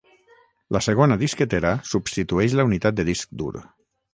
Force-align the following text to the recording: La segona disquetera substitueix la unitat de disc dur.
La 0.75 0.81
segona 0.85 1.17
disquetera 1.23 1.75
substitueix 1.91 2.57
la 2.61 2.67
unitat 2.71 2.99
de 3.01 3.07
disc 3.11 3.39
dur. 3.45 3.53